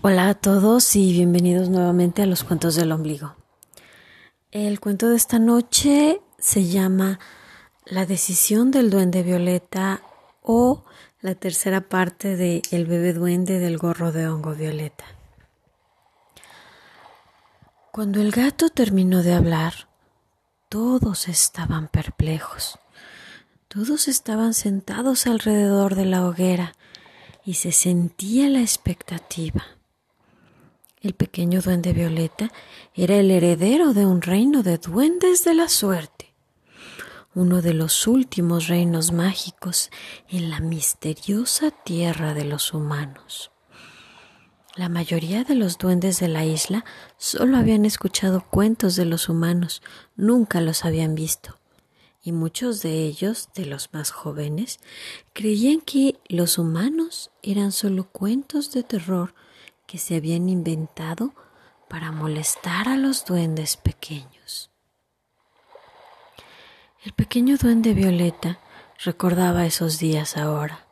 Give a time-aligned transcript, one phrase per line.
[0.00, 3.34] Hola a todos y bienvenidos nuevamente a los cuentos del ombligo.
[4.52, 7.18] El cuento de esta noche se llama
[7.84, 10.02] La decisión del duende violeta
[10.40, 10.84] o
[11.20, 15.04] la tercera parte de El bebé duende del gorro de hongo violeta.
[17.90, 19.88] Cuando el gato terminó de hablar,
[20.68, 22.78] todos estaban perplejos.
[23.66, 26.76] Todos estaban sentados alrededor de la hoguera
[27.44, 29.77] y se sentía la expectativa.
[31.08, 32.52] El pequeño duende violeta
[32.92, 36.34] era el heredero de un reino de duendes de la suerte,
[37.34, 39.90] uno de los últimos reinos mágicos
[40.28, 43.52] en la misteriosa tierra de los humanos.
[44.76, 46.84] La mayoría de los duendes de la isla
[47.16, 49.80] solo habían escuchado cuentos de los humanos,
[50.14, 51.58] nunca los habían visto.
[52.22, 54.78] Y muchos de ellos, de los más jóvenes,
[55.32, 59.32] creían que los humanos eran solo cuentos de terror
[59.88, 61.32] que se habían inventado
[61.88, 64.70] para molestar a los duendes pequeños.
[67.02, 68.60] El pequeño duende Violeta
[69.02, 70.86] recordaba esos días ahora.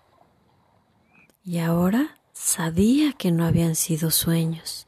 [1.44, 4.86] Y ahora sabía que no habían sido sueños.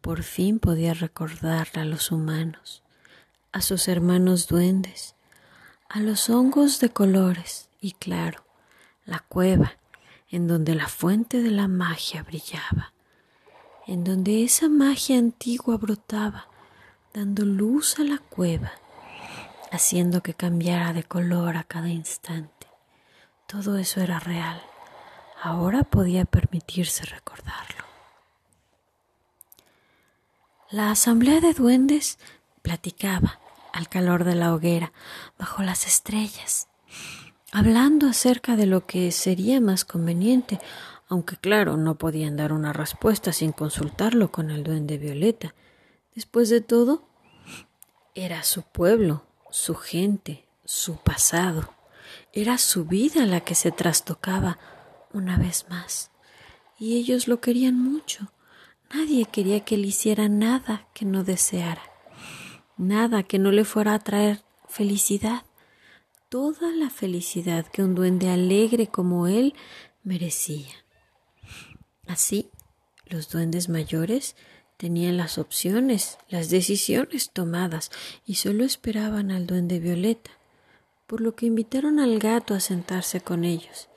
[0.00, 2.82] Por fin podía recordarle a los humanos,
[3.52, 5.14] a sus hermanos duendes,
[5.88, 8.44] a los hongos de colores y claro,
[9.04, 9.74] la cueva
[10.30, 12.92] en donde la fuente de la magia brillaba
[13.90, 16.46] en donde esa magia antigua brotaba,
[17.12, 18.70] dando luz a la cueva,
[19.72, 22.68] haciendo que cambiara de color a cada instante.
[23.48, 24.62] Todo eso era real.
[25.42, 27.84] Ahora podía permitirse recordarlo.
[30.70, 32.20] La asamblea de duendes
[32.62, 33.40] platicaba
[33.72, 34.92] al calor de la hoguera,
[35.36, 36.68] bajo las estrellas,
[37.50, 40.60] hablando acerca de lo que sería más conveniente
[41.10, 45.56] aunque claro, no podían dar una respuesta sin consultarlo con el duende Violeta.
[46.14, 47.02] Después de todo,
[48.14, 51.74] era su pueblo, su gente, su pasado.
[52.32, 54.60] Era su vida la que se trastocaba
[55.12, 56.12] una vez más.
[56.78, 58.30] Y ellos lo querían mucho.
[58.94, 61.82] Nadie quería que le hiciera nada que no deseara,
[62.76, 65.42] nada que no le fuera a traer felicidad,
[66.28, 69.54] toda la felicidad que un duende alegre como él
[70.04, 70.72] merecía.
[72.10, 72.50] Así,
[73.06, 74.34] los duendes mayores
[74.76, 77.92] tenían las opciones, las decisiones tomadas
[78.26, 80.32] y solo esperaban al duende violeta,
[81.06, 83.88] por lo que invitaron al gato a sentarse con ellos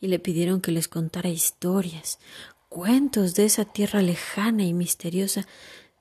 [0.00, 2.18] y le pidieron que les contara historias,
[2.68, 5.46] cuentos de esa tierra lejana y misteriosa,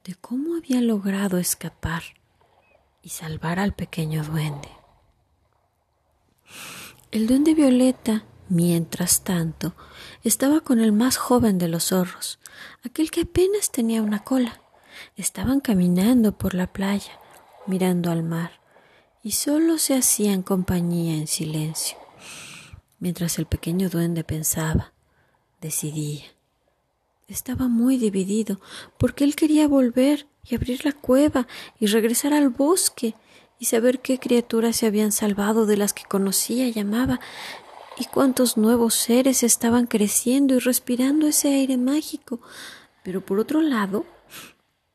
[0.04, 2.04] de cómo había logrado escapar
[3.02, 4.70] y salvar al pequeño duende.
[7.12, 9.74] El duende violeta Mientras tanto,
[10.24, 12.40] estaba con el más joven de los zorros,
[12.84, 14.62] aquel que apenas tenía una cola.
[15.16, 17.20] Estaban caminando por la playa,
[17.66, 18.60] mirando al mar,
[19.24, 21.98] y solo se hacían compañía en silencio.
[23.00, 24.94] Mientras el pequeño duende pensaba,
[25.60, 26.26] decidía.
[27.28, 28.62] Estaba muy dividido,
[29.00, 31.48] porque él quería volver y abrir la cueva
[31.80, 33.16] y regresar al bosque
[33.58, 37.20] y saber qué criaturas se habían salvado de las que conocía y amaba,
[37.98, 42.40] y cuántos nuevos seres estaban creciendo y respirando ese aire mágico.
[43.04, 44.06] Pero por otro lado,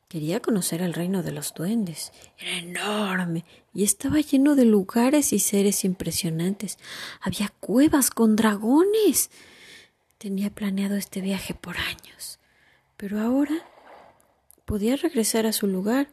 [0.07, 2.11] quería conocer el reino de los duendes.
[2.37, 6.77] Era enorme y estaba lleno de lugares y seres impresionantes.
[7.21, 9.31] Había cuevas con dragones.
[10.17, 12.39] Tenía planeado este viaje por años.
[12.97, 13.65] Pero ahora
[14.65, 16.09] podía regresar a su lugar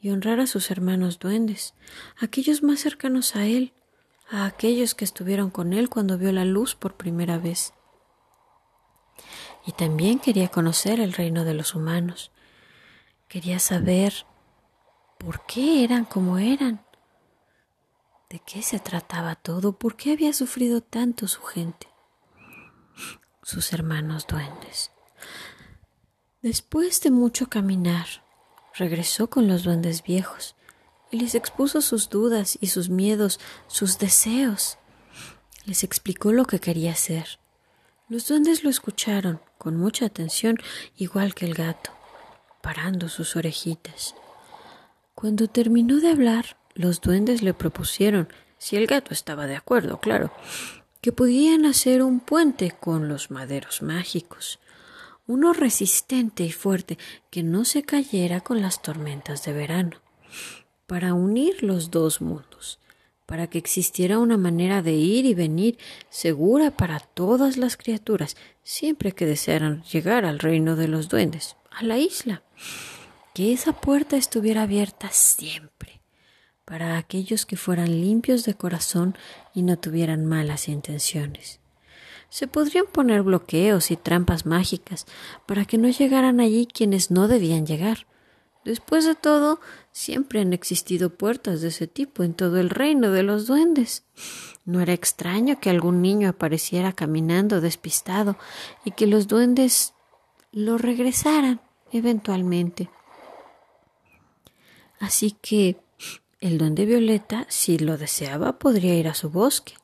[0.00, 1.74] y honrar a sus hermanos duendes,
[2.18, 3.72] aquellos más cercanos a él,
[4.32, 7.74] a aquellos que estuvieron con él cuando vio la luz por primera vez.
[9.66, 12.32] Y también quería conocer el reino de los humanos.
[13.28, 14.24] Quería saber
[15.18, 16.82] por qué eran como eran,
[18.30, 21.86] de qué se trataba todo, por qué había sufrido tanto su gente,
[23.42, 24.92] sus hermanos duendes.
[26.40, 28.06] Después de mucho caminar,
[28.74, 30.56] regresó con los duendes viejos
[31.12, 33.38] y les expuso sus dudas y sus miedos,
[33.68, 34.78] sus deseos.
[35.66, 37.38] Les explicó lo que quería hacer.
[38.08, 40.56] Los duendes lo escucharon con mucha atención,
[40.96, 41.90] igual que el gato,
[42.62, 44.14] parando sus orejitas.
[45.14, 50.32] Cuando terminó de hablar, los duendes le propusieron, si el gato estaba de acuerdo, claro,
[51.02, 54.60] que podían hacer un puente con los maderos mágicos,
[55.26, 56.96] uno resistente y fuerte
[57.30, 60.01] que no se cayera con las tormentas de verano
[60.86, 62.78] para unir los dos mundos,
[63.26, 65.78] para que existiera una manera de ir y venir
[66.10, 71.82] segura para todas las criaturas, siempre que desearan llegar al reino de los duendes, a
[71.82, 72.42] la isla.
[73.34, 76.02] Que esa puerta estuviera abierta siempre,
[76.64, 79.16] para aquellos que fueran limpios de corazón
[79.54, 81.60] y no tuvieran malas intenciones.
[82.28, 85.06] Se podrían poner bloqueos y trampas mágicas
[85.46, 88.06] para que no llegaran allí quienes no debían llegar.
[88.64, 89.60] Después de todo,
[89.90, 94.04] siempre han existido puertas de ese tipo en todo el reino de los duendes.
[94.64, 98.36] No era extraño que algún niño apareciera caminando despistado
[98.84, 99.94] y que los duendes
[100.52, 101.60] lo regresaran
[101.90, 102.88] eventualmente.
[105.00, 105.76] Así que
[106.40, 109.74] el duende Violeta, si lo deseaba, podría ir a su bosque,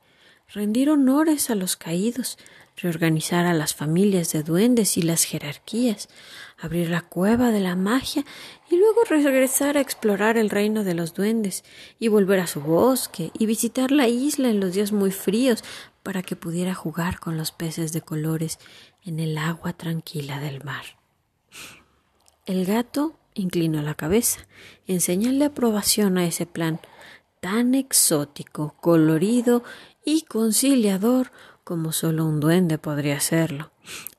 [0.47, 2.37] rendir honores a los caídos,
[2.81, 6.09] reorganizar a las familias de duendes y las jerarquías,
[6.57, 8.25] abrir la cueva de la magia
[8.69, 11.63] y luego regresar a explorar el reino de los duendes
[11.99, 15.63] y volver a su bosque y visitar la isla en los días muy fríos
[16.03, 18.59] para que pudiera jugar con los peces de colores
[19.03, 20.83] en el agua tranquila del mar.
[22.45, 24.47] El gato inclinó la cabeza
[24.87, 26.79] en señal de aprobación a ese plan
[27.41, 29.63] tan exótico, colorido
[30.03, 31.31] y conciliador
[31.69, 33.69] como solo un duende podría hacerlo.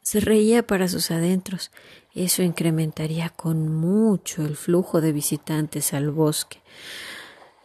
[0.03, 1.73] Se reía para sus adentros.
[2.15, 6.63] Eso incrementaría con mucho el flujo de visitantes al bosque.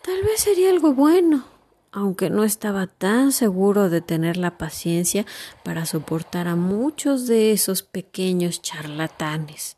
[0.04, 1.46] Tal vez sería algo bueno,
[1.92, 5.24] aunque no estaba tan seguro de tener la paciencia
[5.64, 9.78] para soportar a muchos de esos pequeños charlatanes,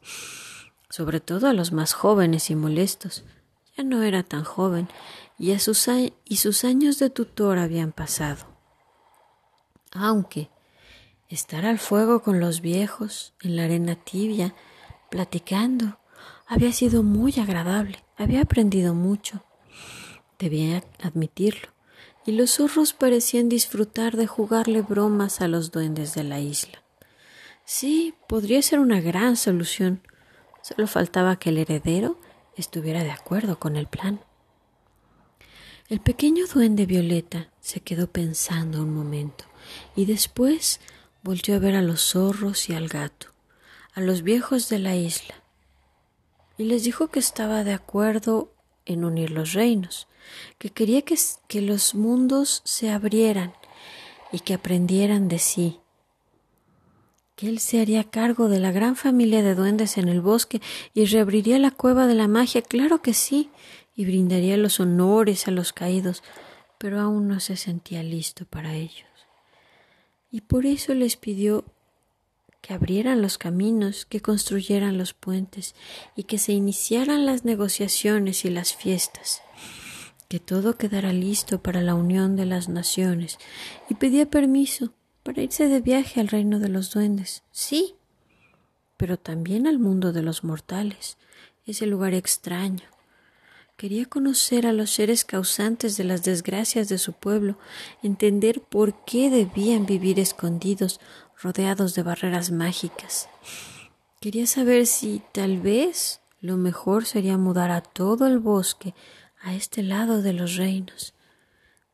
[0.89, 3.25] sobre todo a los más jóvenes y molestos.
[3.77, 4.87] Ya no era tan joven
[5.37, 8.56] y, y sus años de tutor habían pasado
[9.91, 10.49] aunque
[11.29, 14.55] estar al fuego con los viejos, en la arena tibia,
[15.09, 15.99] platicando,
[16.47, 19.43] había sido muy agradable, había aprendido mucho.
[20.39, 21.69] Debía admitirlo,
[22.25, 26.83] y los zorros parecían disfrutar de jugarle bromas a los duendes de la isla.
[27.65, 30.01] Sí, podría ser una gran solución.
[30.61, 32.17] Solo faltaba que el heredero
[32.55, 34.21] estuviera de acuerdo con el plan.
[35.89, 39.45] El pequeño duende Violeta se quedó pensando un momento
[39.95, 40.79] y después
[41.23, 43.27] volvió a ver a los zorros y al gato,
[43.93, 45.35] a los viejos de la isla,
[46.57, 48.53] y les dijo que estaba de acuerdo
[48.85, 50.07] en unir los reinos,
[50.57, 51.17] que quería que,
[51.47, 53.53] que los mundos se abrieran
[54.31, 55.79] y que aprendieran de sí,
[57.35, 60.61] que él se haría cargo de la gran familia de duendes en el bosque
[60.93, 63.49] y reabriría la cueva de la magia, claro que sí,
[63.95, 66.23] y brindaría los honores a los caídos,
[66.77, 69.06] pero aún no se sentía listo para ello
[70.31, 71.65] y por eso les pidió
[72.61, 75.75] que abrieran los caminos, que construyeran los puentes
[76.15, 79.41] y que se iniciaran las negociaciones y las fiestas,
[80.27, 83.37] que todo quedara listo para la unión de las naciones.
[83.89, 84.91] Y pedía permiso
[85.23, 87.95] para irse de viaje al reino de los duendes, sí,
[88.97, 91.17] pero también al mundo de los mortales,
[91.65, 92.83] ese lugar extraño,
[93.77, 97.59] Quería conocer a los seres causantes de las desgracias de su pueblo,
[98.01, 100.99] entender por qué debían vivir escondidos,
[101.39, 103.29] rodeados de barreras mágicas.
[104.19, 108.95] Quería saber si tal vez lo mejor sería mudar a todo el bosque
[109.43, 111.13] a este lado de los reinos.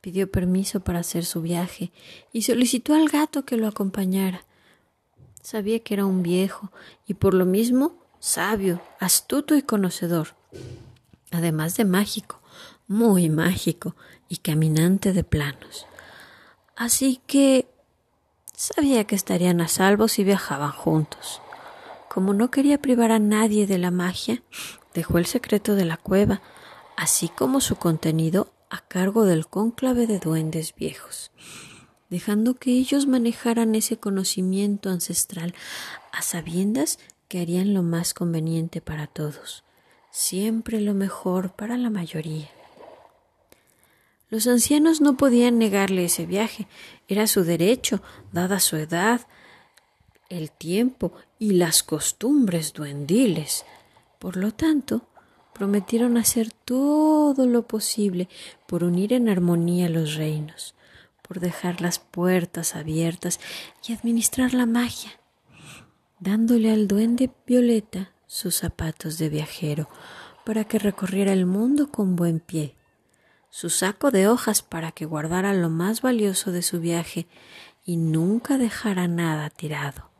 [0.00, 1.92] Pidió permiso para hacer su viaje
[2.32, 4.46] y solicitó al gato que lo acompañara.
[5.42, 6.72] Sabía que era un viejo
[7.06, 10.28] y por lo mismo sabio, astuto y conocedor
[11.34, 12.40] además de mágico,
[12.86, 13.96] muy mágico
[14.28, 15.86] y caminante de planos.
[16.76, 17.68] Así que
[18.54, 21.40] sabía que estarían a salvo si viajaban juntos.
[22.08, 24.42] Como no quería privar a nadie de la magia,
[24.94, 26.42] dejó el secreto de la cueva,
[26.96, 31.30] así como su contenido, a cargo del cónclave de duendes viejos,
[32.10, 35.54] dejando que ellos manejaran ese conocimiento ancestral
[36.10, 36.98] a sabiendas
[37.28, 39.64] que harían lo más conveniente para todos
[40.14, 42.48] siempre lo mejor para la mayoría.
[44.30, 46.68] Los ancianos no podían negarle ese viaje,
[47.08, 49.26] era su derecho, dada su edad,
[50.30, 53.64] el tiempo y las costumbres duendiles.
[54.20, 55.02] Por lo tanto,
[55.52, 58.28] prometieron hacer todo lo posible
[58.68, 60.76] por unir en armonía los reinos,
[61.26, 63.40] por dejar las puertas abiertas
[63.86, 65.10] y administrar la magia,
[66.20, 69.88] dándole al duende Violeta sus zapatos de viajero
[70.44, 72.74] para que recorriera el mundo con buen pie,
[73.48, 77.28] su saco de hojas para que guardara lo más valioso de su viaje
[77.84, 80.10] y nunca dejara nada tirado,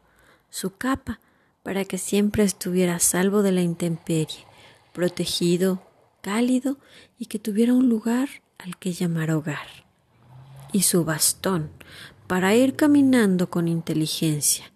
[0.49, 1.19] su capa
[1.65, 4.47] para que siempre estuviera a salvo de la intemperie,
[4.93, 5.83] protegido,
[6.21, 6.79] cálido
[7.19, 8.29] y que tuviera un lugar
[8.59, 9.67] al que llamar hogar
[10.71, 11.73] y su bastón
[12.29, 14.71] para ir caminando con inteligencia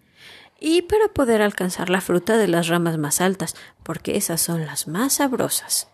[0.59, 4.87] y para poder alcanzar la fruta de las ramas más altas, porque esas son las
[4.87, 5.87] más sabrosas.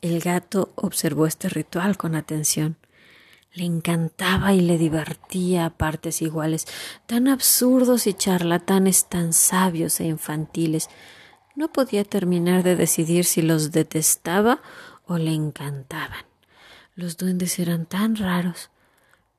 [0.00, 2.76] El gato observó este ritual con atención.
[3.52, 6.66] Le encantaba y le divertía a partes iguales,
[7.06, 10.88] tan absurdos y charlatanes, tan sabios e infantiles.
[11.56, 14.62] No podía terminar de decidir si los detestaba
[15.04, 16.24] o le encantaban.
[16.94, 18.70] Los duendes eran tan raros,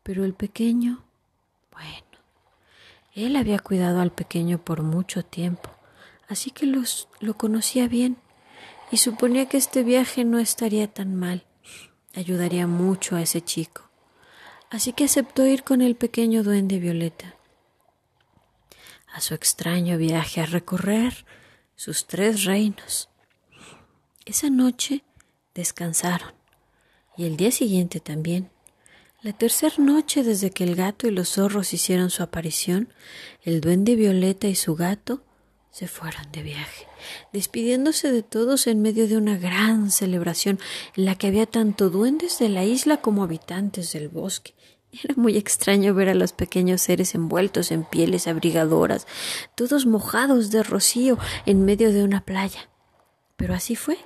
[0.04, 1.04] pero el pequeño,
[1.72, 2.11] bueno,
[3.14, 5.70] él había cuidado al pequeño por mucho tiempo,
[6.28, 8.18] así que los, lo conocía bien
[8.92, 11.46] y suponía que este viaje no estaría tan mal.
[12.14, 13.90] Ayudaría mucho a ese chico.
[14.70, 17.36] Así que aceptó ir con el pequeño duende Violeta
[19.12, 21.26] a su extraño viaje a recorrer
[21.76, 23.10] sus tres reinos.
[24.26, 25.04] Esa noche
[25.54, 26.34] descansaron
[27.18, 28.50] y el día siguiente también.
[29.24, 32.92] La tercera noche desde que el gato y los zorros hicieron su aparición,
[33.44, 35.22] el duende Violeta y su gato
[35.70, 36.88] se fueron de viaje,
[37.32, 40.60] despidiéndose de todos en medio de una gran celebración
[40.96, 44.56] en la que había tanto duendes de la isla como habitantes del bosque.
[44.92, 49.06] Era muy extraño ver a los pequeños seres envueltos en pieles abrigadoras,
[49.54, 52.72] todos mojados de rocío en medio de una playa.
[53.38, 54.00] Pero así fue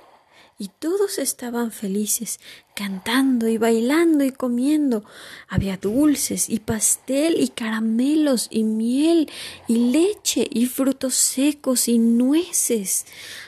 [0.58, 2.40] y todos estaban felices,
[2.74, 5.04] cantando y bailando y comiendo.
[5.48, 9.30] Había dulces y pastel y caramelos y miel
[9.68, 13.04] y leche y frutos secos y nueces.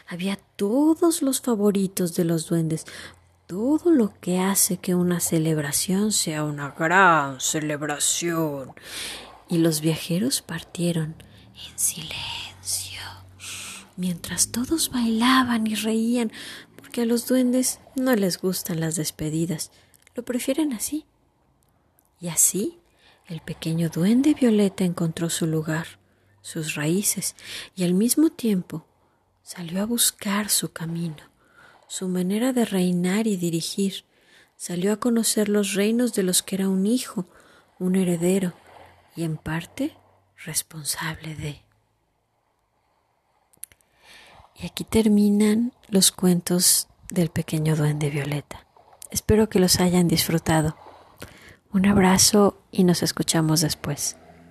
[0.07, 2.85] Había todos los favoritos de los duendes,
[3.47, 8.73] todo lo que hace que una celebración sea una gran celebración.
[9.49, 11.15] Y los viajeros partieron
[11.55, 13.00] en silencio,
[13.97, 16.31] mientras todos bailaban y reían,
[16.88, 19.73] porque a los duendes no les gustan las despedidas,
[20.14, 21.04] lo prefieren así.
[22.18, 22.78] Y así
[23.26, 25.87] el pequeño duende Violeta encontró su lugar,
[26.40, 27.37] sus raíces,
[27.76, 28.87] y al mismo tiempo
[29.42, 31.18] salió a buscar su camino,
[31.88, 34.07] su manera de reinar y dirigir,
[34.57, 37.26] salió a conocer los reinos de los que era un hijo,
[37.78, 38.54] un heredero,
[39.14, 39.95] y en parte
[40.42, 41.68] responsable de.
[44.61, 48.67] Y aquí terminan los cuentos del pequeño duende Violeta.
[49.11, 50.77] Espero que los hayan disfrutado.
[51.73, 54.17] Un abrazo y nos escuchamos después.